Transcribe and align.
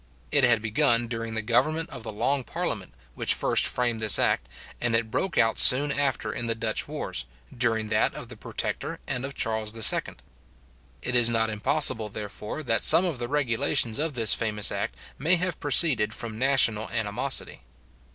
It 0.31 0.43
had 0.43 0.63
begun 0.63 1.07
during 1.07 1.35
the 1.35 1.43
government 1.43 1.91
of 1.91 2.01
the 2.01 2.11
long 2.11 2.43
parliament, 2.43 2.95
which 3.13 3.35
first 3.35 3.67
framed 3.67 3.99
this 3.99 4.17
act, 4.17 4.49
and 4.81 4.95
it 4.95 5.11
broke 5.11 5.37
out 5.37 5.59
soon 5.59 5.91
after 5.91 6.33
in 6.33 6.47
the 6.47 6.55
Dutch 6.55 6.87
wars, 6.87 7.25
during 7.55 7.89
that 7.89 8.15
of 8.15 8.27
the 8.27 8.35
Protector 8.35 8.99
and 9.05 9.23
of 9.23 9.35
Charles 9.35 9.75
II. 9.75 10.15
It 11.03 11.13
is 11.15 11.29
not 11.29 11.51
impossible, 11.51 12.09
therefore, 12.09 12.63
that 12.63 12.83
some 12.83 13.05
of 13.05 13.19
the 13.19 13.27
regulations 13.27 13.99
of 13.99 14.13
this 14.15 14.33
famous 14.33 14.71
act 14.71 14.95
may 15.19 15.35
have 15.35 15.59
proceeded 15.59 16.15
from 16.15 16.39
national 16.39 16.89
animosity. 16.89 17.61